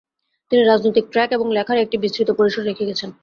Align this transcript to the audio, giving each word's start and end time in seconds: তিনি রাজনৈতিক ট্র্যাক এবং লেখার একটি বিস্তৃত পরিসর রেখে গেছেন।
তিনি 0.51 0.61
রাজনৈতিক 0.63 1.05
ট্র্যাক 1.11 1.29
এবং 1.31 1.47
লেখার 1.57 1.77
একটি 1.77 1.95
বিস্তৃত 1.97 2.29
পরিসর 2.39 2.61
রেখে 2.63 2.87
গেছেন। 2.89 3.09